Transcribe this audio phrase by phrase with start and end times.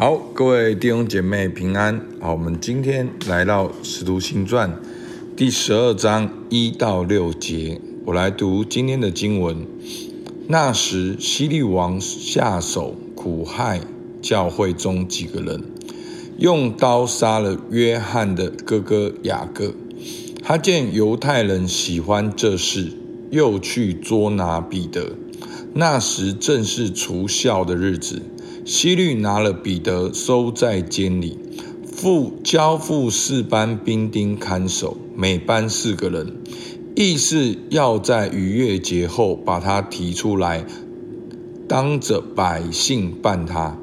[0.00, 2.00] 好，各位弟兄姐妹平安。
[2.20, 4.70] 好，我们今天来到《使徒行传》
[5.36, 9.66] 第十二章一到六节，我来读今天的经文。
[10.46, 13.80] 那时，希律王下手苦害
[14.22, 15.64] 教会中几个人，
[16.38, 19.74] 用刀杀了约翰的哥哥雅各。
[20.44, 22.92] 他见犹太人喜欢这事，
[23.32, 25.16] 又去捉拿彼得。
[25.74, 28.22] 那时正是除酵的日子。
[28.68, 31.38] 希律拿了彼得，收在监里，
[31.90, 36.36] 付交付四班兵丁看守，每班四个人，
[36.94, 40.66] 意是要在逾越节后把他提出来，
[41.66, 43.78] 当着百姓办他。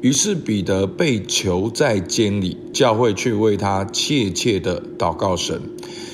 [0.00, 5.60] 于是彼得被囚在监里，教会却为他切切地祷告神。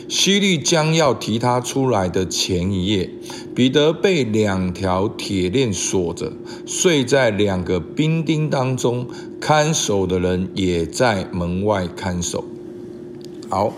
[0.09, 3.11] 希律将要提他出来的前一夜，
[3.55, 6.33] 彼得被两条铁链锁着，
[6.65, 9.07] 睡在两个兵丁当中，
[9.39, 12.43] 看守的人也在门外看守。
[13.51, 13.75] 好，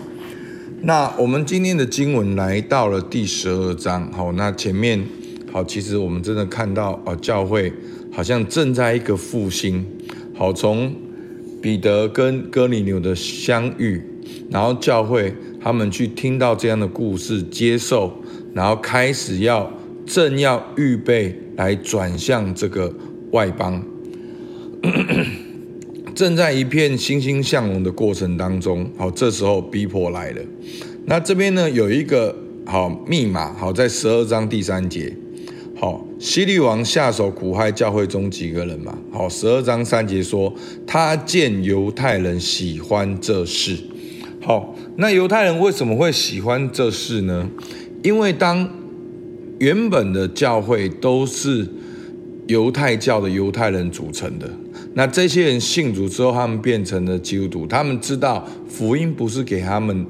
[0.81, 4.09] 那我们今天的经文来到了第十二章。
[4.13, 5.03] 好，那前面
[5.51, 7.73] 好，其实我们真的看到啊，教会
[8.09, 9.85] 好像正在一个复兴。
[10.33, 10.95] 好，从
[11.61, 14.01] 彼得跟哥尼流的相遇，
[14.49, 15.35] 然后教会。
[15.63, 18.11] 他们去听到这样的故事，接受，
[18.53, 19.71] 然后开始要
[20.05, 22.91] 正要预备来转向这个
[23.31, 23.83] 外邦，
[26.15, 28.89] 正在一片欣欣向荣的过程当中。
[28.97, 30.41] 好，这时候逼迫来了。
[31.05, 35.15] 那这边呢，有一个好密码，好，在十二章第三节，
[35.75, 38.97] 好，希律王下手苦害教会中几个人嘛。
[39.11, 40.53] 好，十二章三节说，
[40.87, 43.77] 他见犹太人喜欢这事。
[44.43, 47.47] 好，那犹太人为什么会喜欢这事呢？
[48.01, 48.67] 因为当
[49.59, 51.67] 原本的教会都是
[52.47, 54.49] 犹太教的犹太人组成的，
[54.95, 57.67] 那这些人信主之后，他们变成了基督徒。
[57.67, 60.07] 他们知道福音不是给他们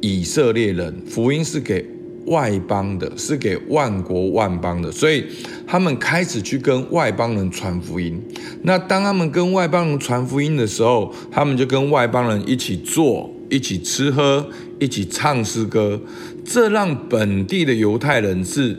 [0.00, 1.84] 以色列人，福音是给
[2.26, 4.92] 外邦的，是给万国万邦的。
[4.92, 5.24] 所以
[5.66, 8.22] 他们开始去跟外邦人传福音。
[8.62, 13.32] 那当他们跟外邦人传福音的时候，他们就跟外邦人一起做。
[13.48, 14.48] 一起吃喝，
[14.78, 16.00] 一起唱诗歌，
[16.44, 18.76] 这让本地的犹太人是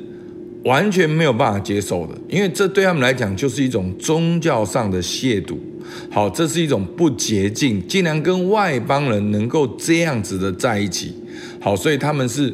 [0.63, 5.55] 完全没有办法接受的，因为这对他们来讲就是一种宗教上的亵渎。
[6.11, 11.13] 好，这是一种不洁净，竟然跟外邦人能够这样子的在一起。
[11.61, 12.53] 好，所以他们是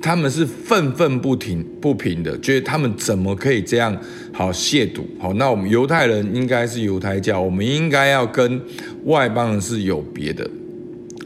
[0.00, 3.96] 他们是愤愤不停不平的，觉得他们怎么可以这样
[4.32, 5.02] 好亵渎？
[5.18, 8.60] 好，那我们犹太人应该是犹太教，我们应该要跟
[9.06, 10.48] 外邦人是有别的。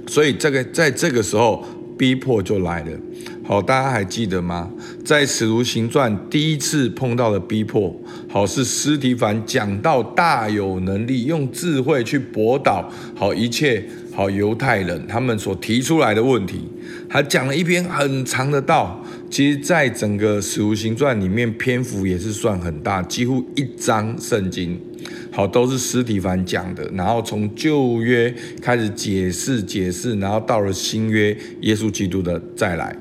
[0.07, 1.65] 所以这个在这个时候
[1.99, 2.91] 逼迫就来了。
[3.47, 4.71] 好，大家还记得吗？
[5.05, 7.95] 在使徒行传第一次碰到的逼迫，
[8.27, 13.85] 好，是司提凡讲到大有能力，用智慧去驳倒好一切
[14.15, 16.63] 好犹太人他们所提出来的问题。
[17.07, 24.81] 他讲了一篇很长的道，其实在整个使徒行传里面篇幅也是算很大，几乎一章圣经。
[25.31, 32.97] 好，都是司提凡讲的，然后从旧约开始解释解释，然后到了新约，耶稣基督的再来。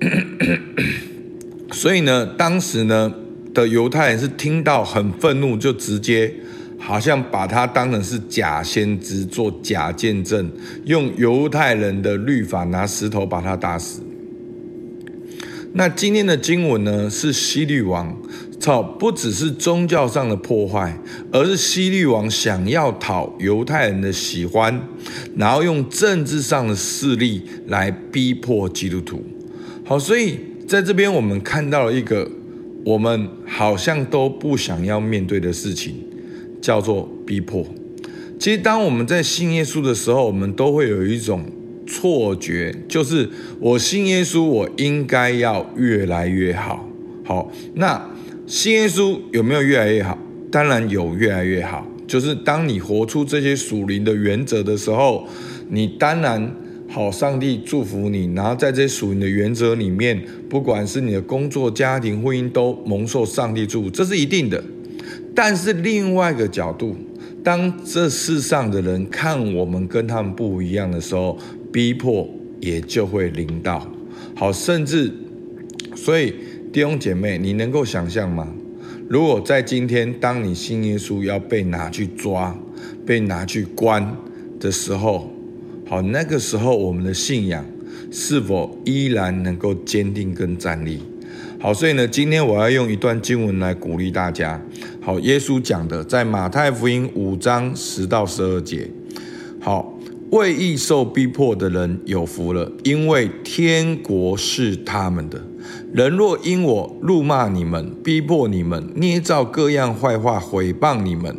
[1.72, 3.12] 所以呢，当时呢
[3.52, 6.32] 的犹太人是听到很愤怒，就直接
[6.78, 10.50] 好像把他当成是假先知，做假见证，
[10.84, 14.00] 用犹太人的律法拿石头把他打死。
[15.72, 18.16] 那今天的经文呢，是希律王。
[18.58, 21.00] 操，不只是宗教上的破坏，
[21.32, 24.86] 而是希律王想要讨犹太人的喜欢，
[25.34, 29.24] 然后用政治上的势力来逼迫基督徒。
[29.82, 30.38] 好，所以
[30.68, 32.30] 在这边我们看到了一个
[32.84, 35.94] 我们好像都不想要面对的事情，
[36.60, 37.64] 叫做逼迫。
[38.38, 41.46] 其实当我们在信耶稣的时候，我们都会有一种
[41.90, 43.28] 错觉，就是
[43.58, 46.88] 我信耶稣，我应该要越来越好。
[47.24, 48.08] 好，那。
[48.46, 50.18] 信耶稣有没有越来越好？
[50.50, 51.86] 当然有越来越好。
[52.08, 55.24] 就是当你活出这些属灵的原则的时候，
[55.68, 56.52] 你当然
[56.88, 58.32] 好，上帝祝福你。
[58.34, 64.60] 然后在这些属灵的原则里面，不管是你的工作、家庭、婚姻，都蒙受上帝祝福，这是一定的。
[65.32, 66.96] 但是另外一个角度，
[67.42, 71.38] 当这世上的人看我们跟他们不一样的时候，
[71.72, 72.28] 逼迫
[72.60, 73.86] 也就会临到。
[74.34, 75.12] 好，甚至
[75.94, 76.34] 所以。
[76.72, 78.46] 弟兄姐妹，你能够想象吗？
[79.08, 82.56] 如果在今天，当你信耶稣要被拿去抓、
[83.04, 84.16] 被拿去关
[84.60, 85.32] 的时候，
[85.88, 87.64] 好，那个时候我们的信仰
[88.12, 91.00] 是否依然能够坚定跟站立？
[91.62, 94.58] 好，所以呢，今天我要用一段经文来鼓励大家。
[94.98, 98.88] 好，耶稣讲的，在马太福音五章十到十二节。
[99.60, 99.92] 好，
[100.30, 105.38] 为义受逼迫的人有福了，因为天国是他们的。
[105.92, 111.36] 人若因我怒骂你们、逼迫你们、捏造各样坏话毁谤你们，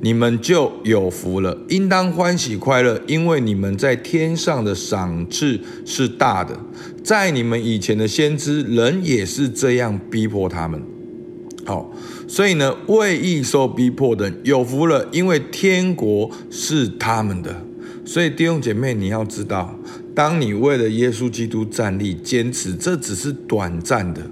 [0.00, 6.58] 你们就有福了，应当欢喜快乐，因为你们在天上的赏赐是大的。
[7.02, 10.82] 在你们以前的先知，人也是这样逼迫他们。
[11.64, 11.90] 好，
[12.28, 17.64] 所以呢，为义受逼迫的人有福了，因为天国是他们的。
[18.06, 19.76] 所以弟兄姐妹，你要知道，
[20.14, 24.22] 当你为了耶稣基督站立、坚持，这只是短暂的，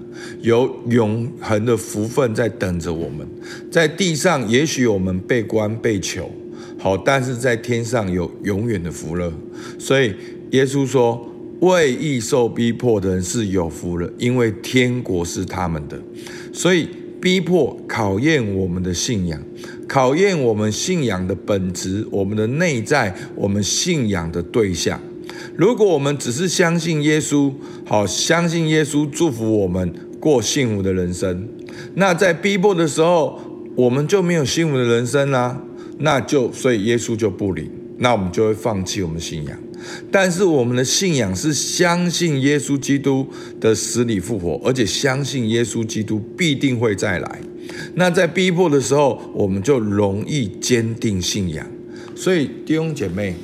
[0.41, 3.27] 有永恒的福分在等着我们。
[3.69, 6.31] 在地上，也许我们被关、被囚，
[6.79, 9.31] 好，但是在天上有永远的福乐。
[9.77, 10.15] 所以
[10.51, 11.29] 耶稣说，
[11.59, 16.01] 为义受逼迫的人是有福了，因为天国是他们的。
[16.53, 16.87] 所以。
[17.25, 19.41] 逼迫考验我们的信仰，
[19.87, 25.01] 考验我们信仰的本质，我们的内在，我们信仰的对象。
[25.55, 27.51] 如果我们只是相信耶稣，
[27.83, 31.49] 好，相信耶稣祝福我们过幸福的人生，
[31.95, 33.41] 那在逼迫的时候，
[33.75, 35.59] 我们就没有幸福的人生啦。
[35.97, 37.67] 那就所以耶稣就不灵，
[37.97, 39.57] 那我们就会放弃我们信仰。
[40.11, 43.27] 但是我们的信仰是相信耶稣基督
[43.59, 47.41] 的死里复活，而且相信耶稣基督必定会再来。
[47.95, 51.65] 那在逼迫的时候，我们就容易坚定信仰。
[52.15, 53.35] 所以弟兄姐妹，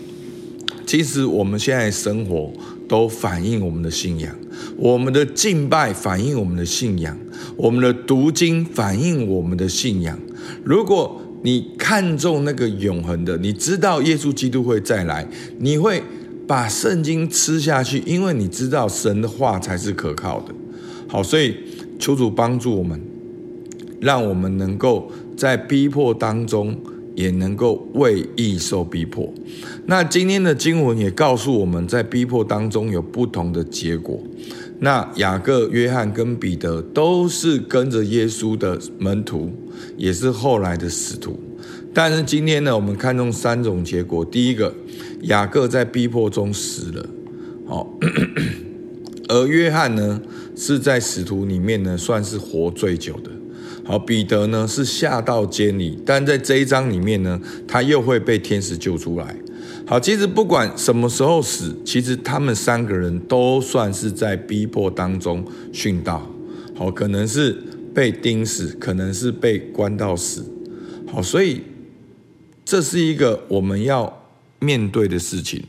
[0.86, 2.54] 其实我们现在生活
[2.88, 4.34] 都反映我们的信仰，
[4.78, 7.18] 我们的敬拜反映我们的信仰，
[7.58, 10.18] 我们的读经反映我们的信仰。
[10.64, 15.28] 如果你看重那个永恒的，你知道耶稣基督会再来，
[15.60, 16.02] 你会。
[16.52, 20.54] 把圣经吃下去，因为你知道神的话才是可靠的。
[21.08, 21.56] 好，所以
[21.98, 23.00] 求主帮助我们，
[24.02, 26.78] 让我们能够在逼迫当中
[27.16, 29.34] 也能够为义受逼迫。
[29.86, 34.22] 那今天的经文也告诉我们在逼迫当中有不同的结果。
[34.80, 39.50] 那雅各、约翰跟彼得都是跟着耶稣的门徒，
[39.96, 41.40] 也是后来的使徒。
[41.94, 44.24] 但是今天呢，我们看中三种结果。
[44.26, 44.74] 第一个。
[45.26, 47.10] 雅各在逼迫中死了，
[47.68, 47.96] 好，
[49.30, 50.20] 而约翰呢
[50.56, 53.30] 是在使徒里面呢算是活最久的，
[53.86, 59.36] 好，彼得呢是下到监里，但在这一章里面呢，他又会被天使救出来。
[59.86, 66.32] 好，其实不管什么时候死，其实他们三个人都算是在逼迫当中殉道，
[66.74, 67.56] 好，可能是
[67.94, 70.44] 被钉死，可能是被关到死，
[71.12, 71.64] 好，所以
[72.66, 74.18] 这是一个我们要。
[74.64, 75.66] 面对的事情，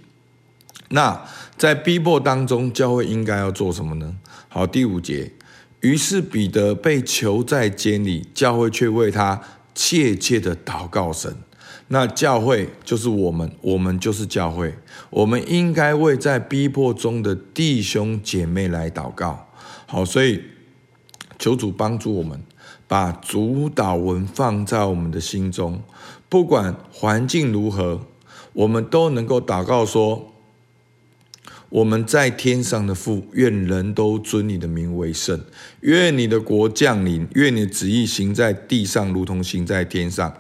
[0.90, 1.18] 那
[1.56, 4.14] 在逼迫当中，教会应该要做什么呢？
[4.50, 5.32] 好，第五节，
[5.80, 9.40] 于是彼得被囚在监里，教会却为他
[9.74, 11.34] 切切的祷告神。
[11.88, 14.74] 那教会就是我们，我们就是教会，
[15.08, 19.48] 我们应该为在逼迫中的弟兄姐妹来祷告。
[19.86, 20.42] 好，所以
[21.38, 22.38] 求主帮助我们，
[22.86, 25.82] 把主导文放在我们的心中，
[26.28, 28.00] 不管环境如何。
[28.54, 30.30] 我们都能够祷告说
[31.70, 35.40] ：“我们在天上的父，愿人都尊你的名为圣。
[35.80, 40.34] 愿你的国降临，愿你的旨意行在地上，如同行在天上。”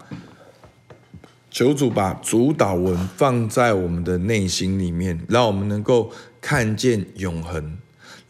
[1.50, 7.78] 求主把主导文放在我们的内心里面，让我们能够看见永恒。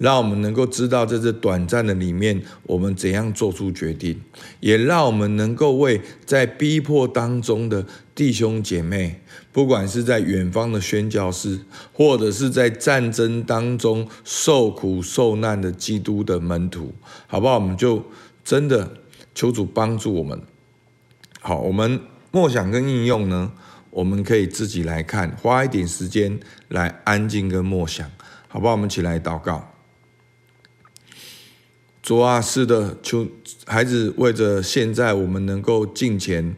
[0.02, 4.21] 让我们能够知道，在这短暂的里面，我们怎样做出决定，
[4.59, 9.21] 也让我们能够为在逼迫当中的弟兄姐妹，
[9.52, 11.61] 不管是在远方的宣教士，
[11.92, 16.92] 或者是在战争当中受苦受难的基督的门徒，
[17.28, 17.54] 好不好？
[17.54, 18.04] 我们就
[18.44, 18.94] 真的
[19.37, 20.42] 求主帮助我们。
[21.40, 22.00] 好，我们
[22.32, 23.52] 默想跟应用呢，
[23.90, 28.11] 我们可以自己来看，花一点时间来安静跟默想，
[28.49, 28.73] 好不好？
[28.73, 29.72] 我们一起来祷告。
[32.02, 33.26] 主啊，是的，求
[33.64, 36.56] 孩子为着现在我们能够进前、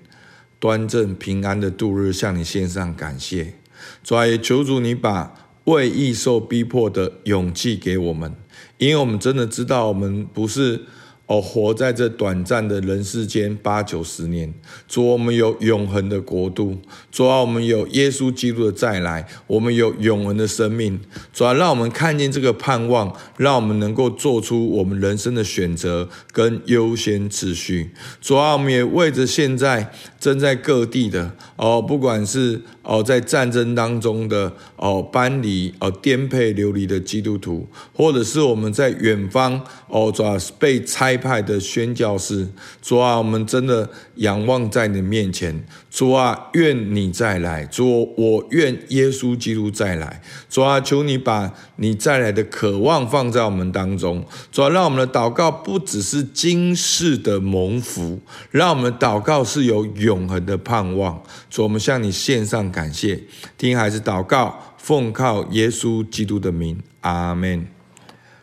[0.58, 3.54] 端正、平安的度日，向你献上感谢。
[4.02, 5.34] 主啊，也求主你把
[5.64, 8.34] 为易受逼迫的勇气给我们，
[8.78, 10.84] 因为我们真的知道，我们不是。
[11.26, 14.52] 哦，活在这短暂的人世间八九十年，
[14.86, 16.76] 主，我们有永恒的国度；
[17.10, 21.00] 主啊，我们有耶稣基督的再来，我们有永恒的生命。
[21.32, 27.92] 主啊，让我们看见这个盼望，让我们能够做出我们人生的选择跟优先次序。
[28.20, 29.90] 主啊，我们也为着现在
[30.20, 41.13] 正在各地的哦，不管是哦在战争当中的哦搬离哦颠沛流离的基督徒，或者是我们在远方哦主啊被拆。
[41.16, 42.48] 派的宣教士。
[42.82, 45.64] 主啊，我们真的仰望在你面前。
[45.90, 47.64] 主啊，愿你再来。
[47.66, 50.20] 主，我愿耶稣基督再来。
[50.48, 54.24] 主啊，求你把你再来的渴望放在我们当中。
[54.50, 61.22] 主啊，让我们的祷告不只是今世的蒙福，让我们祷告是有永恒的盼望。
[61.48, 63.22] 主，我们向你献上感谢。
[63.56, 67.66] 听孩子祷告，奉靠耶稣基督的名，阿门。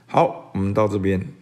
[0.08, 1.41] 好，我们到这边。